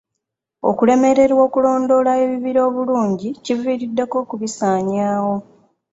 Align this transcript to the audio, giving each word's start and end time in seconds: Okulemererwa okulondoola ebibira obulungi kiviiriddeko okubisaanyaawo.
Okulemererwa 0.69 1.41
okulondoola 1.47 2.11
ebibira 2.23 2.61
obulungi 2.69 3.29
kiviiriddeko 3.43 4.15
okubisaanyaawo. 4.23 5.35